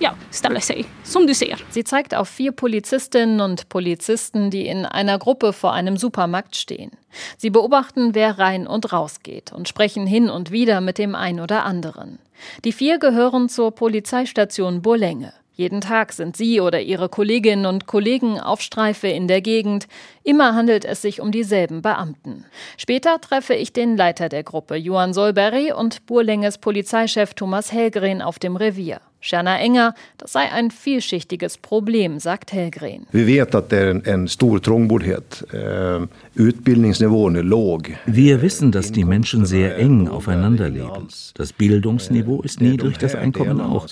ja, 0.00 0.16
ställer 0.32 0.60
sig, 0.60 0.86
som 1.02 1.26
du 1.26 1.34
ser. 1.34 1.56
Sie 1.70 1.84
zeigt 1.84 2.14
auf 2.14 2.28
vier 2.28 2.52
Polizistinnen 2.52 3.40
und 3.40 3.68
Polizisten, 3.68 4.50
die 4.50 4.66
in 4.66 4.86
einer 4.86 5.18
Gruppe 5.18 5.52
vor 5.52 5.72
einem 5.72 5.96
Supermarkt 5.96 6.56
stehen. 6.56 6.92
Sie 7.36 7.50
beobachten, 7.50 8.14
wer 8.14 8.38
rein 8.38 8.66
und 8.66 8.92
raus 8.92 9.20
geht 9.22 9.52
und 9.52 9.68
sprechen 9.68 10.06
hin 10.06 10.28
und 10.28 10.50
wieder 10.50 10.80
mit 10.80 10.98
dem 10.98 11.14
einen 11.14 11.40
oder 11.40 11.64
anderen. 11.64 12.18
Die 12.64 12.72
vier 12.72 12.98
gehören 12.98 13.48
zur 13.48 13.72
Polizeistation 13.72 14.82
Burlänge. 14.82 15.32
Jeden 15.56 15.80
Tag 15.80 16.12
sind 16.12 16.36
sie 16.36 16.60
oder 16.60 16.80
ihre 16.80 17.08
Kolleginnen 17.08 17.66
und 17.66 17.86
Kollegen 17.86 18.40
auf 18.40 18.60
Streife 18.60 19.06
in 19.06 19.28
der 19.28 19.40
Gegend. 19.40 19.86
Immer 20.24 20.56
handelt 20.56 20.84
es 20.84 21.00
sich 21.00 21.20
um 21.20 21.30
dieselben 21.30 21.80
Beamten. 21.80 22.44
Später 22.76 23.20
treffe 23.20 23.54
ich 23.54 23.72
den 23.72 23.96
Leiter 23.96 24.28
der 24.28 24.42
Gruppe, 24.42 24.74
Johann 24.74 25.14
Solberry, 25.14 25.72
und 25.72 26.06
Burlänges 26.06 26.58
Polizeichef 26.58 27.34
Thomas 27.34 27.70
Hellgren 27.70 28.20
auf 28.20 28.40
dem 28.40 28.56
Revier. 28.56 29.00
Scherner 29.24 29.58
Enger, 29.58 29.94
das 30.18 30.32
sei 30.32 30.52
ein 30.52 30.70
vielschichtiges 30.70 31.56
Problem, 31.56 32.18
sagt 32.18 32.52
Hellgren. 32.52 33.06
Wir 33.10 33.26
vet 33.26 33.54
att 33.54 33.70
det 33.70 33.78
är 33.78 33.86
en, 33.86 34.02
en 34.04 34.28
stor 34.28 34.58
trångboddhet. 34.58 35.42
Eh, 35.52 36.02
Utbildningsnivån 36.34 37.36
är 37.36 37.42
låg. 37.42 37.96
Wir 38.04 38.42
wissen, 38.42 38.70
dass 38.70 38.92
die 38.92 39.04
Menschen 39.04 39.46
sehr 39.46 39.78
eng 39.78 40.08
aufeinander 40.08 40.68
leben. 40.68 41.08
Das 41.34 41.54
Bildungsniveau 41.54 42.42
ist 42.42 42.60
niedrig, 42.60 42.98
das 42.98 43.14
Einkommen 43.14 43.62
auch. 43.62 43.86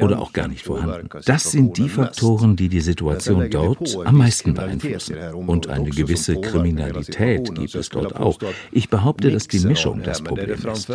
Oder 0.00 0.20
auch 0.20 0.32
gar 0.32 0.48
nicht 0.48 0.64
vorhanden. 0.64 1.10
Das 1.26 1.50
sind 1.50 1.76
die 1.76 1.90
Faktoren, 1.90 2.56
die 2.56 2.70
die 2.70 2.80
Situation 2.80 3.46
dort 3.50 3.94
am 4.06 4.16
meisten 4.16 4.54
beeinflussen. 4.54 5.16
Und 5.34 5.68
eine 5.68 5.90
gewisse 5.90 6.40
Kriminalität 6.40 7.54
gibt 7.54 7.74
es 7.74 7.90
dort 7.90 8.16
auch. 8.16 8.38
Ich 8.72 8.88
behaupte, 8.88 9.30
dass 9.30 9.48
die 9.48 9.60
Mischung 9.60 10.02
das 10.02 10.22
Problem 10.22 10.56
ist. 10.72 10.90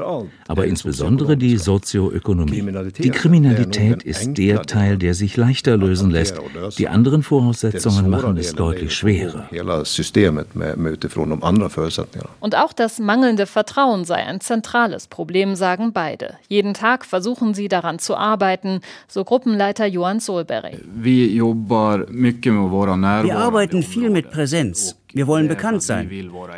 Aber 0.47 0.65
insbesondere 0.65 1.37
die 1.37 1.57
Sozioökonomie. 1.57 2.63
Die 2.97 3.11
Kriminalität 3.11 3.82
ist 3.91 4.37
der 4.37 4.63
Teil, 4.63 4.97
der 4.97 5.13
sich 5.13 5.37
leichter 5.37 5.77
lösen 5.77 6.11
lässt. 6.11 6.35
Die 6.77 6.87
anderen 6.87 7.23
Voraussetzungen 7.23 8.09
machen 8.09 8.37
es 8.37 8.53
deutlich 8.53 8.95
schwerer. 8.95 9.49
Und 12.39 12.55
auch 12.55 12.73
das 12.73 12.99
mangelnde 12.99 13.45
Vertrauen 13.45 14.05
sei 14.05 14.15
ein 14.15 14.41
zentrales 14.41 15.07
Problem, 15.07 15.55
sagen 15.55 15.93
beide. 15.93 16.35
Jeden 16.47 16.73
Tag 16.73 17.05
versuchen 17.05 17.53
sie 17.53 17.67
daran 17.67 17.99
zu 17.99 18.15
arbeiten, 18.15 18.81
so 19.07 19.23
Gruppenleiter 19.23 19.85
Johann 19.85 20.19
Solberg. 20.19 20.77
Wir 20.95 21.43
arbeiten 23.37 23.83
viel 23.83 24.09
mit 24.09 24.31
Präsenz. 24.31 24.95
Wir 25.13 25.27
wollen 25.27 25.47
bekannt 25.47 25.83
sein. 25.83 26.09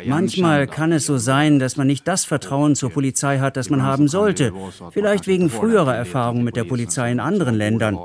Manchmal 0.06 0.66
kann 0.66 0.92
es 0.92 1.06
so 1.06 1.18
sein, 1.18 1.58
dass 1.58 1.76
man 1.76 1.86
nicht 1.86 2.08
das 2.08 2.24
Vertrauen 2.24 2.74
zur 2.74 2.90
Polizei 2.90 3.38
hat, 3.38 3.56
das 3.56 3.70
man 3.70 3.82
haben 3.82 4.08
sollte. 4.08 4.52
Vielleicht 4.92 5.26
wegen 5.26 5.50
früherer 5.50 5.94
Erfahrungen 5.94 6.44
mit 6.44 6.56
der 6.56 6.64
Polizei 6.64 7.12
in 7.12 7.20
anderen 7.20 7.54
Ländern. 7.54 7.98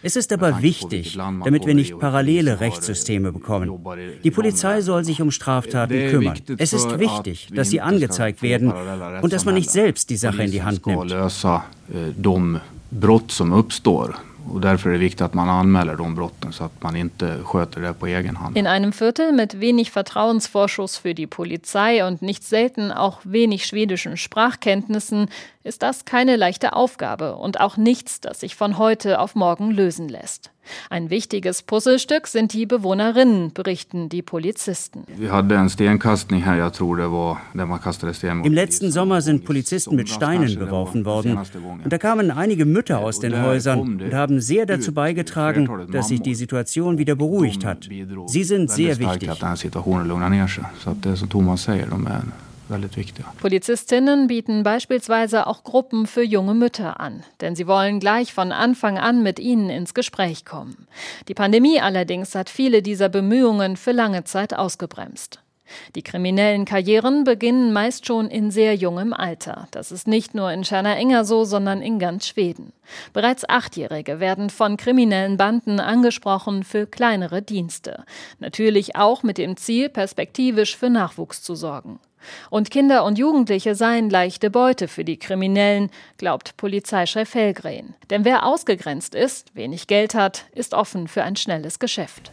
Es 0.00 0.14
ist 0.14 0.32
aber 0.32 0.62
wichtig, 0.62 1.18
damit 1.44 1.66
wir 1.66 1.74
nicht 1.74 1.98
parallele 1.98 2.60
Rechtssysteme 2.60 3.32
bekommen. 3.32 3.84
Die 4.22 4.30
Polizei 4.30 4.80
soll 4.80 5.04
sich 5.04 5.20
um 5.20 5.30
Straftaten 5.30 6.10
kümmern. 6.10 6.38
Es 6.56 6.72
ist 6.72 6.98
wichtig, 6.98 7.48
dass 7.54 7.70
sie 7.70 7.80
angezeigt 7.80 8.42
werden 8.42 8.72
und 9.22 9.32
dass 9.32 9.44
man 9.44 9.54
nicht 9.54 9.70
selbst 9.70 10.10
die 10.10 10.16
Sache 10.16 10.44
in 10.44 10.50
die 10.50 10.62
Hand 10.62 10.86
nimmt. 10.86 11.12
Och 14.50 14.60
därför 14.60 14.88
är 14.90 14.92
det 14.92 14.98
viktigt 14.98 15.20
att 15.20 15.34
man 15.34 15.48
anmäler 15.48 15.96
de 15.96 16.14
brotten 16.14 16.52
så 16.52 16.64
att 16.64 16.82
man 16.82 16.96
inte 16.96 17.38
sköter 17.44 17.80
det 17.80 17.94
på 17.94 18.06
egen 18.06 18.36
hand. 18.36 18.56
In 18.56 18.66
einem 18.66 18.92
Viertel 18.92 19.32
mit 19.32 19.54
wenig 19.54 19.90
Vertrauensvorschuss 19.90 20.98
für 20.98 21.14
die 21.14 21.26
Polizei 21.26 22.06
und 22.06 22.22
nicht 22.22 22.44
selten 22.44 22.92
auch 22.92 23.18
wenig 23.22 23.66
schwedischen 23.66 24.16
Sprachkenntnissen 24.16 25.28
ist 25.68 25.82
das 25.82 26.04
keine 26.04 26.36
leichte 26.36 26.72
Aufgabe 26.72 27.36
und 27.36 27.60
auch 27.60 27.76
nichts, 27.76 28.20
das 28.20 28.40
sich 28.40 28.56
von 28.56 28.78
heute 28.78 29.20
auf 29.20 29.34
morgen 29.34 29.70
lösen 29.70 30.08
lässt. 30.08 30.50
Ein 30.90 31.10
wichtiges 31.10 31.62
Puzzlestück 31.62 32.26
sind 32.26 32.52
die 32.52 32.66
Bewohnerinnen, 32.66 33.52
berichten 33.52 34.08
die 34.08 34.22
Polizisten. 34.22 35.04
Im 38.44 38.52
letzten 38.52 38.90
Sommer 38.90 39.22
sind 39.22 39.44
Polizisten 39.44 39.96
mit 39.96 40.10
Steinen 40.10 40.58
beworfen 40.58 41.04
worden. 41.04 41.38
Und 41.84 41.92
da 41.92 41.98
kamen 41.98 42.30
einige 42.30 42.66
Mütter 42.66 42.98
aus 42.98 43.20
den 43.20 43.40
Häusern 43.42 43.80
und 43.80 44.14
haben 44.14 44.40
sehr 44.40 44.66
dazu 44.66 44.92
beigetragen, 44.92 45.88
dass 45.90 46.08
sich 46.08 46.20
die 46.20 46.34
Situation 46.34 46.98
wieder 46.98 47.14
beruhigt 47.14 47.64
hat. 47.64 47.88
Sie 48.26 48.44
sind 48.44 48.70
sehr 48.70 48.98
wichtig 48.98 49.18
väldigt 49.18 49.40
viktiga. 49.40 49.58
Polizistinnen 53.40 54.26
bieten 54.26 54.62
beispielsweise 54.62 55.46
auch 55.46 55.64
Gruppen 55.64 56.06
für 56.06 56.22
junge 56.22 56.54
Mütter 56.54 57.00
an, 57.00 57.24
denn 57.40 57.56
sie 57.56 57.66
wollen 57.66 58.00
gleich 58.00 58.32
von 58.32 58.52
Anfang 58.52 58.98
an 58.98 59.22
mit 59.22 59.38
ihnen 59.38 59.70
ins 59.70 59.94
Gespräch 59.94 60.44
kommen. 60.44 60.86
Die 61.28 61.34
Pandemie 61.34 61.80
allerdings 61.80 62.34
hat 62.34 62.50
viele 62.50 62.82
dieser 62.82 63.08
Bemühungen 63.08 63.76
für 63.76 63.92
lange 63.92 64.24
Zeit 64.24 64.54
ausgebremst. 64.54 65.40
Die 65.94 66.02
kriminellen 66.02 66.64
Karrieren 66.64 67.24
beginnen 67.24 67.72
meist 67.72 68.06
schon 68.06 68.28
in 68.28 68.50
sehr 68.50 68.74
jungem 68.74 69.12
Alter. 69.12 69.68
Das 69.70 69.92
ist 69.92 70.06
nicht 70.06 70.34
nur 70.34 70.50
in 70.50 70.62
Enger 70.62 71.24
so, 71.24 71.44
sondern 71.44 71.82
in 71.82 71.98
ganz 71.98 72.26
Schweden. 72.26 72.72
Bereits 73.12 73.48
Achtjährige 73.48 74.20
werden 74.20 74.50
von 74.50 74.76
kriminellen 74.76 75.36
Banden 75.36 75.80
angesprochen 75.80 76.64
für 76.64 76.86
kleinere 76.86 77.42
Dienste. 77.42 78.04
Natürlich 78.38 78.96
auch 78.96 79.22
mit 79.22 79.38
dem 79.38 79.56
Ziel, 79.56 79.88
perspektivisch 79.88 80.76
für 80.76 80.90
Nachwuchs 80.90 81.42
zu 81.42 81.54
sorgen. 81.54 82.00
Und 82.50 82.70
Kinder 82.70 83.04
und 83.04 83.18
Jugendliche 83.18 83.74
seien 83.74 84.10
leichte 84.10 84.50
Beute 84.50 84.88
für 84.88 85.04
die 85.04 85.18
Kriminellen, 85.18 85.90
glaubt 86.16 86.56
Polizeichef 86.56 87.34
Hellgren. 87.34 87.94
Denn 88.10 88.24
wer 88.24 88.44
ausgegrenzt 88.46 89.14
ist, 89.14 89.54
wenig 89.54 89.86
Geld 89.86 90.14
hat, 90.14 90.46
ist 90.54 90.74
offen 90.74 91.08
für 91.08 91.22
ein 91.22 91.36
schnelles 91.36 91.78
Geschäft. 91.78 92.30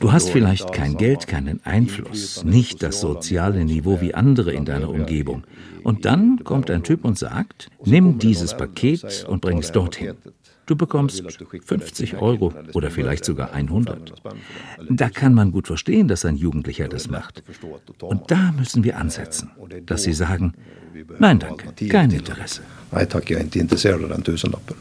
Du 0.00 0.12
hast 0.12 0.30
vielleicht 0.30 0.72
kein 0.72 0.96
Geld, 0.96 1.26
keinen 1.26 1.60
Einfluss, 1.64 2.44
nicht 2.44 2.82
das 2.82 3.00
soziale 3.00 3.64
Niveau 3.64 4.00
wie 4.00 4.14
andere 4.14 4.52
in 4.52 4.64
deiner 4.64 4.88
Umgebung. 4.88 5.44
Und 5.82 6.04
dann 6.04 6.42
kommt 6.42 6.70
ein 6.70 6.82
Typ 6.82 7.04
und 7.04 7.18
sagt, 7.18 7.68
nimm 7.84 8.18
dieses 8.18 8.56
Paket 8.56 9.24
und 9.28 9.40
bring 9.40 9.58
es 9.58 9.70
dorthin. 9.70 10.16
Du 10.66 10.74
bekommst 10.74 11.22
50 11.64 12.16
Euro 12.16 12.52
oder 12.74 12.90
vielleicht 12.90 13.24
sogar 13.24 13.52
100. 13.52 14.14
Da 14.90 15.08
kann 15.08 15.32
man 15.32 15.52
gut 15.52 15.68
verstehen, 15.68 16.08
dass 16.08 16.24
ein 16.24 16.36
Jugendlicher 16.36 16.88
das 16.88 17.08
macht. 17.08 17.42
Und 18.02 18.30
da 18.30 18.52
müssen 18.52 18.82
wir 18.82 18.98
ansetzen, 18.98 19.50
dass 19.86 20.02
sie 20.02 20.12
sagen, 20.12 20.54
nein 21.18 21.38
danke, 21.38 21.72
kein 21.88 22.10
Interesse. 22.10 22.62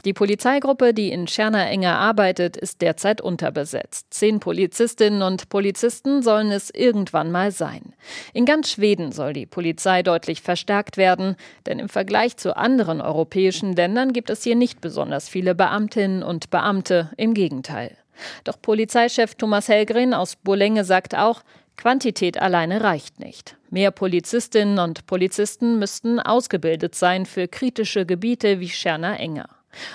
Die 0.05 0.13
Polizeigruppe, 0.13 0.93
die 0.93 1.11
in 1.11 1.25
Tschernaenger 1.25 1.97
arbeitet, 1.97 2.55
ist 2.55 2.81
derzeit 2.81 3.19
unterbesetzt. 3.19 4.07
Zehn 4.11 4.39
Polizistinnen 4.39 5.21
und 5.21 5.49
Polizisten 5.49 6.21
sollen 6.21 6.51
es 6.51 6.69
irgendwann 6.69 7.31
mal 7.31 7.51
sein. 7.51 7.93
In 8.33 8.45
ganz 8.45 8.71
Schweden 8.71 9.11
soll 9.11 9.33
die 9.33 9.45
Polizei 9.45 10.03
deutlich 10.03 10.41
verstärkt 10.41 10.97
werden, 10.97 11.35
denn 11.65 11.79
im 11.79 11.89
Vergleich 11.89 12.37
zu 12.37 12.55
anderen 12.55 13.01
europäischen 13.01 13.73
Ländern 13.73 14.13
gibt 14.13 14.29
es 14.29 14.43
hier 14.43 14.55
nicht 14.55 14.81
besonders 14.81 15.27
viele 15.27 15.55
Beamtinnen 15.55 16.23
und 16.23 16.49
Beamte, 16.49 17.09
im 17.17 17.33
Gegenteil. 17.33 17.97
Doch 18.43 18.61
Polizeichef 18.61 19.35
Thomas 19.35 19.67
Hellgren 19.67 20.13
aus 20.13 20.35
Borlänge 20.35 20.83
sagt 20.85 21.15
auch, 21.15 21.41
Quantität 21.77 22.41
alleine 22.41 22.81
reicht 22.81 23.19
nicht. 23.19 23.57
Mehr 23.69 23.91
Polizistinnen 23.91 24.79
und 24.79 25.05
Polizisten 25.05 25.79
müssten 25.79 26.19
ausgebildet 26.19 26.95
sein 26.95 27.25
für 27.25 27.47
kritische 27.47 28.05
Gebiete 28.05 28.59
wie 28.59 28.69
Scherner 28.69 29.19
Enger. 29.19 29.49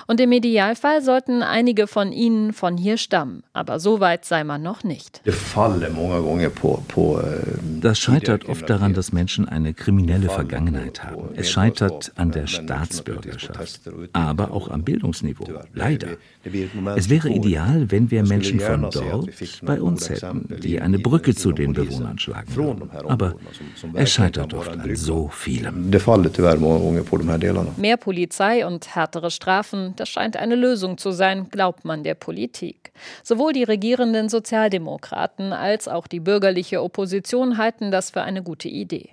Und 0.07 0.19
im 0.19 0.31
Idealfall 0.31 1.01
sollten 1.01 1.43
einige 1.43 1.87
von 1.87 2.11
ihnen 2.11 2.53
von 2.53 2.77
hier 2.77 2.97
stammen. 2.97 3.43
Aber 3.53 3.79
so 3.79 3.99
weit 3.99 4.25
sei 4.25 4.43
man 4.43 4.61
noch 4.61 4.83
nicht. 4.83 5.21
Das 7.81 7.99
scheitert 7.99 8.49
oft 8.49 8.69
daran, 8.69 8.93
dass 8.93 9.11
Menschen 9.11 9.47
eine 9.47 9.73
kriminelle 9.73 10.29
Vergangenheit 10.29 11.03
haben. 11.03 11.29
Es 11.35 11.49
scheitert 11.49 12.11
an 12.15 12.31
der 12.31 12.47
Staatsbürgerschaft, 12.47 13.81
aber 14.13 14.51
auch 14.51 14.69
am 14.69 14.83
Bildungsniveau. 14.83 15.47
Leider. 15.73 16.09
Es 16.95 17.09
wäre 17.09 17.29
ideal, 17.29 17.91
wenn 17.91 18.11
wir 18.11 18.23
Menschen 18.23 18.59
von 18.59 18.89
dort 18.91 19.29
bei 19.61 19.81
uns 19.81 20.09
hätten, 20.09 20.47
die 20.61 20.79
eine 20.79 20.99
Brücke 20.99 21.35
zu 21.35 21.51
den 21.51 21.73
Bewohnern 21.73 22.19
schlagen 22.19 22.55
würden. 22.55 22.89
Aber 23.07 23.35
es 23.93 24.11
scheitert 24.11 24.53
oft 24.53 24.71
an 24.77 24.95
so 24.95 25.29
vielem. 25.29 25.89
Mehr 27.77 27.97
Polizei 27.97 28.65
und 28.65 28.95
härtere 28.95 29.31
Strafen, 29.31 29.70
das 29.95 30.09
scheint 30.09 30.37
eine 30.37 30.55
Lösung 30.55 30.97
zu 30.97 31.11
sein, 31.11 31.49
glaubt 31.49 31.85
man 31.85 32.03
der 32.03 32.15
Politik. 32.15 32.91
Sowohl 33.23 33.53
die 33.53 33.63
regierenden 33.63 34.29
Sozialdemokraten 34.29 35.53
als 35.53 35.87
auch 35.87 36.07
die 36.07 36.19
bürgerliche 36.19 36.81
Opposition 36.83 37.57
halten 37.57 37.91
das 37.91 38.11
für 38.11 38.21
eine 38.21 38.43
gute 38.43 38.67
Idee. 38.67 39.09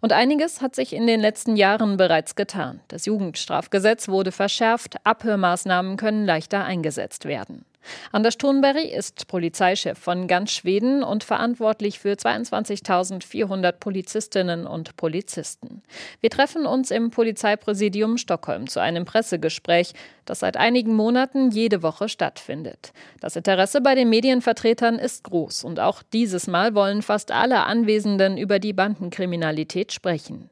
Und 0.00 0.12
einiges 0.12 0.60
hat 0.60 0.74
sich 0.74 0.92
in 0.92 1.06
den 1.06 1.20
letzten 1.20 1.56
Jahren 1.56 1.96
bereits 1.96 2.34
getan. 2.34 2.80
Das 2.88 3.06
Jugendstrafgesetz 3.06 4.08
wurde 4.08 4.32
verschärft, 4.32 4.96
Abhörmaßnahmen 5.04 5.96
können 5.96 6.26
leichter 6.26 6.64
eingesetzt 6.64 7.24
werden. 7.24 7.64
Anders 8.12 8.38
Thunberg 8.38 8.76
ist 8.76 9.26
Polizeichef 9.28 9.98
von 9.98 10.26
ganz 10.26 10.52
Schweden 10.52 11.02
und 11.02 11.24
verantwortlich 11.24 11.98
für 11.98 12.12
22.400 12.12 13.72
Polizistinnen 13.72 14.66
und 14.66 14.96
Polizisten. 14.96 15.82
Wir 16.20 16.30
treffen 16.30 16.66
uns 16.66 16.90
im 16.90 17.10
Polizeipräsidium 17.10 18.18
Stockholm 18.18 18.68
zu 18.68 18.80
einem 18.80 19.04
Pressegespräch, 19.04 19.92
das 20.24 20.40
seit 20.40 20.56
einigen 20.56 20.94
Monaten 20.94 21.50
jede 21.50 21.82
Woche 21.82 22.08
stattfindet. 22.08 22.92
Das 23.20 23.36
Interesse 23.36 23.80
bei 23.80 23.94
den 23.94 24.08
Medienvertretern 24.08 24.98
ist 24.98 25.24
groß 25.24 25.64
und 25.64 25.80
auch 25.80 26.02
dieses 26.12 26.46
Mal 26.46 26.74
wollen 26.74 27.02
fast 27.02 27.32
alle 27.32 27.64
Anwesenden 27.64 28.38
über 28.38 28.58
die 28.58 28.72
Bandenkriminalität 28.72 29.92
sprechen. 29.92 30.48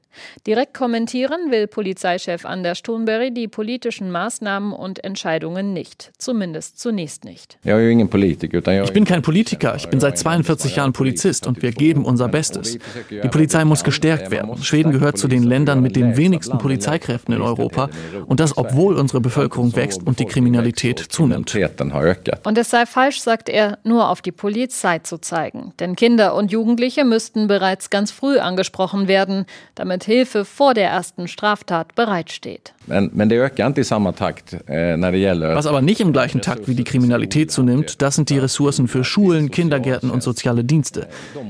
Direkt 0.46 0.74
kommentieren 0.74 1.50
will 1.50 1.66
Polizeichef 1.66 2.44
Anders 2.44 2.82
Thunberg 2.82 3.34
die 3.34 3.48
politischen 3.48 4.10
Maßnahmen 4.10 4.72
und 4.72 5.04
Entscheidungen 5.04 5.72
nicht, 5.72 6.12
zumindest 6.18 6.78
zunächst 6.78 7.24
nicht. 7.24 7.58
Ich 7.64 8.92
bin 8.92 9.04
kein 9.04 9.22
Politiker, 9.22 9.74
ich 9.76 9.88
bin 9.88 10.00
seit 10.00 10.18
42 10.18 10.76
Jahren 10.76 10.92
Polizist 10.92 11.46
und 11.46 11.62
wir 11.62 11.72
geben 11.72 12.04
unser 12.04 12.28
Bestes. 12.28 12.78
Die 13.10 13.28
Polizei 13.28 13.64
muss 13.64 13.84
gestärkt 13.84 14.30
werden. 14.30 14.56
Schweden 14.62 14.92
gehört 14.92 15.18
zu 15.18 15.28
den 15.28 15.42
Ländern 15.42 15.82
mit 15.82 15.96
den 15.96 16.16
wenigsten 16.16 16.58
Polizeikräften 16.58 17.34
in 17.34 17.42
Europa 17.42 17.90
und 18.26 18.40
das 18.40 18.56
obwohl 18.56 18.96
unsere 18.96 19.20
Bevölkerung 19.20 19.74
wächst 19.76 20.02
und 20.06 20.18
die 20.18 20.26
Kriminalität 20.26 20.98
zunimmt. 20.98 21.56
Und 22.44 22.58
es 22.58 22.70
sei 22.70 22.86
falsch, 22.86 23.20
sagt 23.20 23.48
er, 23.48 23.78
nur 23.84 24.08
auf 24.08 24.22
die 24.22 24.32
Polizei 24.32 25.00
zu 25.00 25.18
zeigen, 25.18 25.72
denn 25.80 25.96
Kinder 25.96 26.34
und 26.34 26.52
Jugendliche 26.52 27.04
müssten 27.04 27.46
bereits 27.46 27.90
ganz 27.90 28.10
früh 28.10 28.38
angesprochen 28.38 29.08
werden, 29.08 29.46
damit 29.74 29.99
damit 30.00 30.04
Hilfe 30.04 30.44
vor 30.44 30.74
der 30.74 30.88
ersten 30.88 31.28
Straftat 31.28 31.94
bereitsteht. 31.94 32.72
Eh, 34.66 34.96
Was 35.54 35.66
aber 35.66 35.82
nicht 35.82 36.00
im 36.00 36.12
gleichen 36.12 36.40
Takt 36.40 36.68
wie 36.68 36.74
die 36.74 36.84
Kriminalität 36.84 37.50
zunimmt, 37.50 38.02
das 38.02 38.16
sind 38.16 38.30
die 38.30 38.38
Ressourcen 38.38 38.88
für 38.88 39.04
Schulen, 39.04 39.50
Kindergärten 39.50 40.10
und 40.10 40.22
soziale 40.22 40.64
Dienste. 40.64 41.08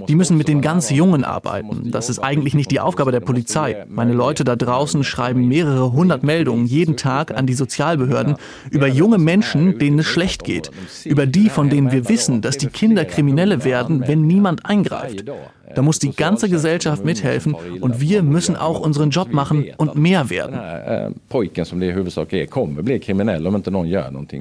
Die 0.09 0.15
müssen 0.15 0.37
mit 0.37 0.49
den 0.49 0.61
ganz 0.61 0.91
Jungen 0.91 1.25
arbeiten. 1.25 1.91
Das 1.91 2.09
ist 2.11 2.19
eigentlich 2.19 2.55
nicht 2.55 2.71
die 2.71 2.81
Aufgabe 2.81 3.13
der 3.13 3.21
Polizei. 3.21 3.85
Meine 3.89 4.13
Leute 4.13 4.45
da 4.45 4.57
draußen 4.57 5.05
schreiben 5.05 5.49
mehrere 5.49 5.93
hundert 5.93 6.23
Meldungen 6.23 6.67
jeden 6.67 6.97
Tag 6.97 7.37
an 7.37 7.47
die 7.47 7.55
Sozialbehörden 7.55 8.37
über 8.71 8.87
junge 8.87 9.19
Menschen, 9.19 9.79
denen 9.79 10.01
es 10.01 10.07
schlecht 10.07 10.45
geht. 10.45 10.71
Über 11.05 11.27
die, 11.27 11.49
von 11.49 11.71
denen 11.71 11.93
wir 11.93 12.09
wissen, 12.09 12.41
dass 12.41 12.59
die 12.59 12.69
Kinder 12.69 13.05
Kriminelle 13.05 13.65
werden, 13.65 14.07
wenn 14.07 14.27
niemand 14.27 14.67
eingreift. 14.67 15.25
Da 15.75 15.83
muss 15.83 15.99
die 15.99 16.15
ganze 16.15 16.49
Gesellschaft 16.49 17.05
mithelfen 17.05 17.55
und 17.81 18.01
wir 18.01 18.23
müssen 18.23 18.57
auch 18.57 18.81
unseren 18.81 19.11
Job 19.11 19.33
machen 19.33 19.67
und 19.77 19.95
mehr 19.97 20.31
werden. 20.31 21.15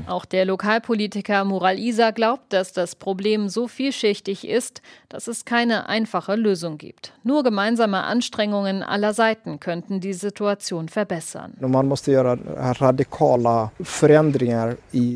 Auch 0.08 0.26
der 0.26 0.46
Lokalpolitiker 0.46 1.46
Mural 1.46 1.78
Isa 1.78 2.12
glaubt, 2.12 2.52
dass 2.52 2.74
das 2.74 2.96
Problem 2.96 3.48
so 3.48 3.68
vielschichtig 3.68 4.48
ist, 4.48 4.82
dass 5.08 5.28
es 5.28 5.46
keine 5.46 5.88
einfache 5.88 6.36
Lösung 6.36 6.80
gibt. 6.80 7.14
Nur 7.24 7.44
gemeinsame 7.44 8.04
Anstrengungen 8.04 8.82
aller 8.82 9.14
Seiten 9.14 9.60
könnten 9.60 10.00
die 10.00 10.14
Situation 10.14 10.90
verbessern. 10.90 11.54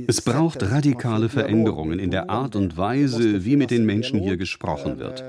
Es 0.08 0.22
braucht 0.22 0.72
radikale 0.72 1.30
Veränderungen 1.30 2.00
in 2.00 2.12
der 2.12 2.30
Art 2.30 2.56
und 2.56 2.78
Weise, 2.78 3.46
wie 3.46 3.56
mit 3.56 3.72
den 3.72 3.86
Menschen 3.86 4.20
hier 4.20 4.38
gesprochen 4.38 5.00
wird. 5.00 5.24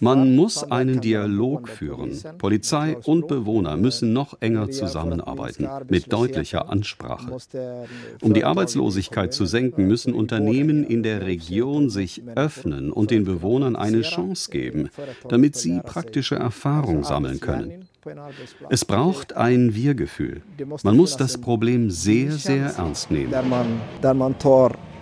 Man 0.00 0.34
muss 0.34 0.64
einen 0.70 1.00
Dialog 1.00 1.68
führen. 1.68 2.18
Polizei 2.38 2.96
und 3.04 3.28
Bewohner 3.28 3.76
müssen 3.76 4.12
noch 4.12 4.40
enger 4.40 4.70
zusammenarbeiten, 4.70 5.68
mit 5.88 6.12
deutlicher 6.12 6.70
Ansprache. 6.70 7.36
Um 8.22 8.34
die 8.34 8.44
Arbeitslosigkeit 8.44 9.32
zu 9.32 9.46
senken, 9.46 9.86
müssen 9.86 10.12
Unternehmen 10.12 10.84
in 10.84 11.02
der 11.02 11.26
Region 11.26 11.90
sich 11.90 12.22
öffnen 12.34 12.90
und 12.92 13.10
den 13.10 13.24
Bewohnern 13.24 13.76
eine 13.76 14.02
Chance 14.02 14.50
geben, 14.50 14.88
damit 15.28 15.56
sie 15.56 15.80
praktische 15.80 16.36
Erfahrung 16.36 17.04
sammeln 17.04 17.40
können. 17.40 17.86
Es 18.70 18.84
braucht 18.84 19.36
ein 19.36 19.74
Wir-Gefühl. 19.74 20.42
Man 20.82 20.96
muss 20.96 21.16
das 21.16 21.38
Problem 21.38 21.90
sehr, 21.90 22.32
sehr 22.32 22.66
ernst 22.76 23.10
nehmen. 23.10 23.32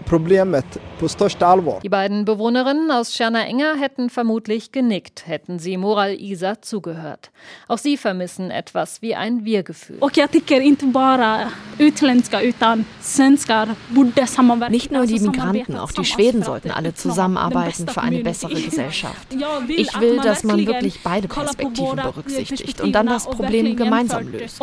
Problemet 0.06 0.64
på 0.98 1.08
största 1.08 1.46
allvar. 1.46 1.80
Die 1.82 1.88
beiden 1.88 2.24
Bewohnerinnen 2.24 2.90
aus 2.90 3.10
Tjärna 3.10 3.46
Enger 3.46 3.76
hätten 3.76 4.10
vermutlich 4.10 4.70
genickt, 4.70 5.26
hätten 5.26 5.58
sie 5.58 5.76
Moral 5.76 6.14
Isa 6.20 6.60
zugehört. 6.60 7.30
Auch 7.68 7.78
sie 7.78 7.96
vermissen 7.96 8.50
etwas 8.50 9.00
wie 9.00 9.14
ein 9.14 9.44
Wir-Gefühl. 9.44 9.96
Nicht 14.70 14.92
nur 14.92 15.06
die 15.06 15.20
Migranten, 15.20 15.76
auch 15.76 15.92
die 15.92 16.04
Schweden 16.04 16.42
sollten 16.42 16.70
alle 16.70 16.94
zusammenarbeiten 16.94 17.88
für 17.88 18.02
eine 18.02 18.22
bessere 18.22 18.54
Gesellschaft. 18.62 19.28
Ich 19.68 20.00
will, 20.00 20.18
dass 20.18 20.44
man 20.44 20.66
wirklich 20.66 21.02
beide 21.02 21.28
Perspektiven 21.28 21.96
berücksichtigt 21.96 22.80
und 22.80 22.92
dann 22.92 23.06
das 23.06 23.24
Problem 23.26 23.76
gemeinsam 23.76 24.28
löst. 24.28 24.60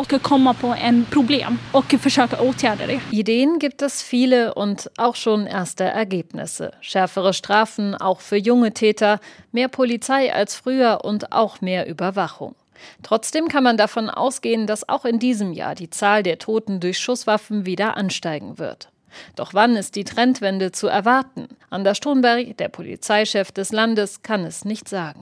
Ideen 3.10 3.58
gibt 3.58 3.82
es 3.82 4.02
viele 4.02 4.54
und 4.54 4.90
auch 4.98 5.16
schon 5.16 5.31
schon 5.32 5.46
erste 5.46 5.84
Ergebnisse. 5.84 6.72
Schärfere 6.82 7.32
Strafen 7.32 7.94
auch 7.94 8.20
für 8.20 8.36
junge 8.36 8.74
Täter, 8.74 9.18
mehr 9.50 9.68
Polizei 9.68 10.30
als 10.30 10.54
früher 10.54 11.00
und 11.04 11.32
auch 11.32 11.62
mehr 11.62 11.88
Überwachung. 11.88 12.54
Trotzdem 13.02 13.48
kann 13.48 13.64
man 13.64 13.78
davon 13.78 14.10
ausgehen, 14.10 14.66
dass 14.66 14.90
auch 14.90 15.06
in 15.06 15.18
diesem 15.18 15.54
Jahr 15.54 15.74
die 15.74 15.88
Zahl 15.88 16.22
der 16.22 16.38
Toten 16.38 16.80
durch 16.80 16.98
Schusswaffen 16.98 17.64
wieder 17.64 17.96
ansteigen 17.96 18.58
wird. 18.58 18.90
Doch 19.34 19.54
wann 19.54 19.74
ist 19.76 19.96
die 19.96 20.04
Trendwende 20.04 20.70
zu 20.70 20.86
erwarten? 20.86 21.48
Anders 21.72 22.00
Thunberg, 22.00 22.54
der 22.58 22.68
Polizeichef 22.68 23.50
des 23.50 23.72
Landes, 23.72 24.22
kann 24.22 24.44
es 24.44 24.66
nicht 24.66 24.90
sagen. 24.90 25.20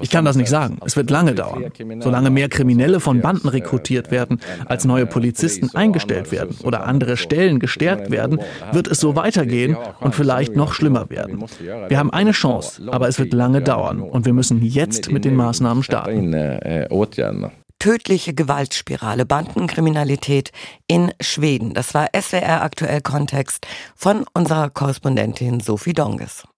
Ich 0.00 0.10
kann 0.10 0.24
das 0.24 0.36
nicht 0.36 0.48
sagen. 0.48 0.78
Es 0.86 0.96
wird 0.96 1.10
lange 1.10 1.34
dauern. 1.34 1.70
Solange 2.00 2.30
mehr 2.30 2.48
Kriminelle 2.48 3.00
von 3.00 3.20
Banden 3.20 3.48
rekrutiert 3.48 4.10
werden, 4.10 4.40
als 4.64 4.86
neue 4.86 5.04
Polizisten 5.04 5.76
eingestellt 5.76 6.32
werden 6.32 6.56
oder 6.64 6.86
andere 6.86 7.18
Stellen 7.18 7.58
gestärkt 7.58 8.10
werden, 8.10 8.40
wird 8.72 8.88
es 8.88 8.98
so 8.98 9.14
weitergehen 9.14 9.76
und 10.00 10.14
vielleicht 10.14 10.56
noch 10.56 10.72
schlimmer 10.72 11.10
werden. 11.10 11.44
Wir 11.88 11.98
haben 11.98 12.10
eine 12.10 12.32
Chance, 12.32 12.82
aber 12.90 13.08
es 13.08 13.18
wird 13.18 13.34
lange 13.34 13.60
dauern 13.60 14.00
und 14.00 14.24
wir 14.24 14.32
müssen 14.32 14.62
jetzt 14.62 15.12
mit 15.12 15.26
den 15.26 15.36
Maßnahmen 15.36 15.82
starten 15.82 16.32
tödliche 17.78 18.34
Gewaltspirale, 18.34 19.24
Bandenkriminalität 19.24 20.52
in 20.86 21.12
Schweden. 21.20 21.74
Das 21.74 21.94
war 21.94 22.08
SWR 22.18 22.62
aktuell 22.62 23.00
Kontext 23.00 23.66
von 23.94 24.24
unserer 24.34 24.70
Korrespondentin 24.70 25.60
Sophie 25.60 25.94
Donges. 25.94 26.44